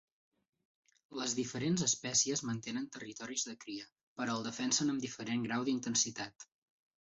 [1.17, 3.85] Les diferents espècies mantenen territoris de cria,
[4.23, 6.49] però el defenen amb diferent grau d'intensitat.